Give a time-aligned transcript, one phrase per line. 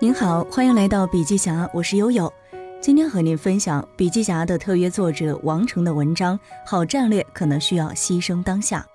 [0.00, 2.32] 您好，欢迎来到笔记侠，我是悠悠。
[2.80, 6.38] 今天和您分享笔记侠的特约作者王成的文章。
[6.64, 8.86] 好战略可能需要牺牲当下。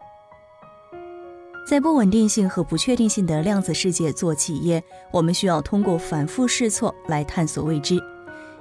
[1.67, 4.81] 在不稳定性和不确定性的量子世界做企业，
[5.11, 8.01] 我们需要通过反复试错来探索未知。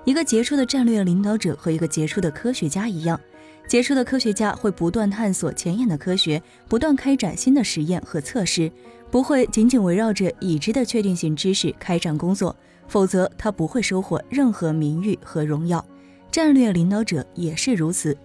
[0.05, 3.21] 一个杰出的战略领导者和一个杰出的科学家一样，
[3.67, 8.71] 杰出的科学家会不断探索前沿的科学，不断开展新的实验和测试。
[9.11, 12.57] 不会仅仅围绕着已知的确定性知识开展工作，
[12.89, 15.85] 否则他不会收获任何名誉和荣耀。
[16.31, 18.17] 战略领导者也是如此。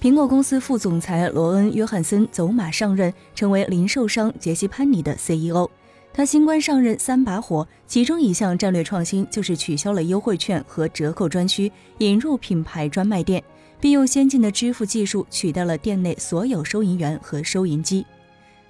[0.00, 5.68] 苹果公司副总裁罗恩·约翰森走马上任，成为零售商杰西·潘尼的 CEO。
[6.12, 13.42] 他新官上任三把火，其中一项战略创新就是取消了优惠券和折扣专区，引入品牌专卖店，
[13.80, 18.04] 并用先进的支付技术取代了店内所有收银员和收银机。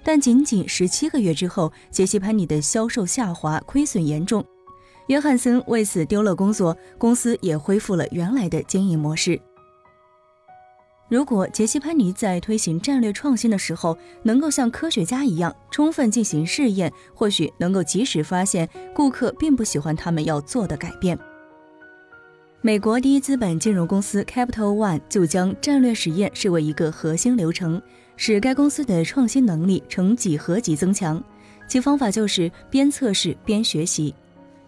[0.03, 4.43] 但仅仅十七个月之后，杰西·潘尼的销售下滑，亏损严重。
[5.07, 9.39] 约翰森为此丢了工作，公司也恢复了原来的经营模式。
[11.09, 21.17] 如果杰西·潘尼在推行战略创新的时候，能够像科学家一样充分进行试验，或许能够及时发现顾客并不喜欢他们要做的改变。
[22.61, 27.81] 美国第一资本金融公司 Capital One 就将战略实验视为一个核心流程。
[28.17, 31.23] 使该公司的创新能力呈几何级增强，
[31.69, 34.13] 其方法就是边测试边学习。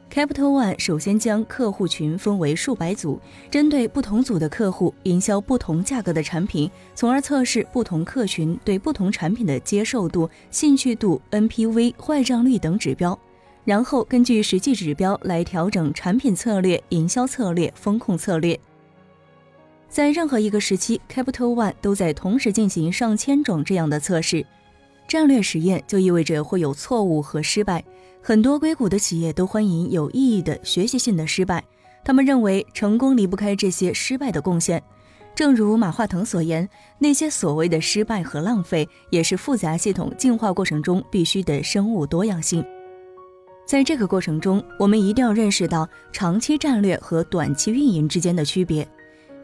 [0.10, 3.20] Capital One 首先将客户群分为数百组，
[3.50, 13.20] 针对不同组的客户营销不同价格的产品，从而测试不同客群对不同产品的接受度、兴趣度、NPV、坏账率等指标，
[13.64, 18.60] 然后根据实际指标来调整产品策略、营销策略、风控策略。
[19.88, 24.46] 在任何一个时期，Capital One 都在同时进行上千种这样的测试。
[25.08, 27.84] 战略实验就意味着会有错误和失败。
[28.22, 31.64] 很多硅谷的企业都欢迎有意义的学习性的失败，
[32.06, 34.82] 他们认为成功离不开这些失败的贡献。
[35.36, 36.70] 正如马化腾所言，
[37.00, 42.64] 那些所谓的失败和浪费，也是复杂系统进化过程中必须的生物多样性。
[43.72, 48.86] 在这个过程中，我们一定要认识到长期战略和短期运营之间的区别。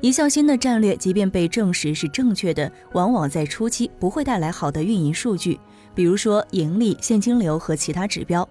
[0.01, 5.57] 一项新的战略，即便被证实是正确的，往往在初期不会带来好的运营数据，
[5.95, 8.45] 比如说盈利、现金流和其他指标。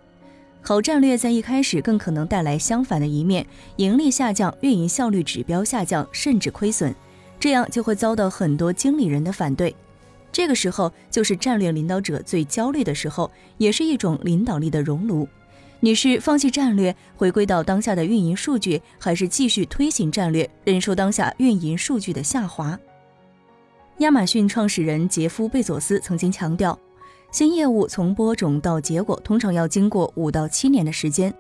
[0.62, 6.94] 好战略在一开始更可能带来相反的一面：盈利下降、运营效率指标下降，甚至亏损，
[7.38, 9.76] 这样就会遭到很多经理人的反对。
[10.32, 15.28] 这个时候就是战略领导者最焦虑的时候，也是一种领导力的熔炉。
[15.80, 22.78] 你是放弃战略，回归到当下的运营数据，还是继续推行战略，忍受当下运营数据的下滑？
[23.98, 26.78] 亚马逊创始人杰夫·贝佐斯曾经强调，
[27.30, 31.32] 新业务从播种到结果，通常要经过五到七年的时间。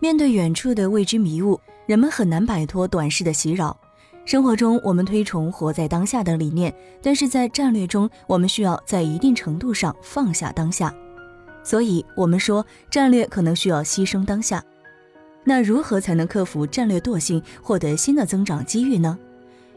[0.00, 3.76] 面对远处的未知迷雾，人们很难摆脱短视的袭扰。
[4.24, 10.94] 生活中，我们推崇活在当下的理念，但是在战略中，我们需要在一定程度上放下当下。
[11.62, 14.62] 所以，我们说战略可能需要牺牲当下。
[15.44, 19.18] 那如何才能克服战略惰性，获得新的增长机遇呢？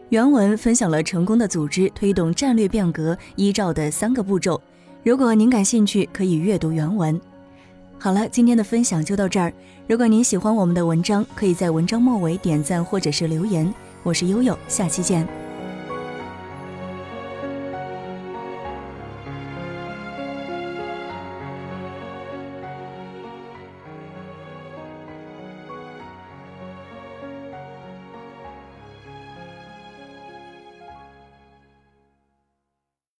[0.09, 4.61] 原文分享了成功的组织推动战略变革依照的三个步骤。
[5.03, 7.19] 如果您感兴趣，可以阅读原文。
[7.97, 9.51] 好了，今天的分享就到这儿。
[9.87, 13.73] 如果您喜欢我们的文章，可以在文章末尾点赞或者是留言。
[14.03, 15.42] 我是悠悠，下期见。